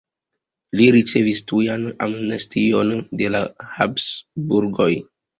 [0.79, 3.41] Li ricevis tujan amnestion de la
[3.75, 4.89] Habsburgoj.